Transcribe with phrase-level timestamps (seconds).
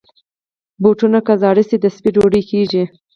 [0.81, 2.83] بوټونه که زاړه شي، د سپي ډوډۍ کېږي.